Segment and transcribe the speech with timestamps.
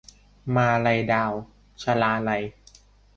[0.55, 1.31] มาลัยดาว-
[1.83, 2.43] ชลาลัย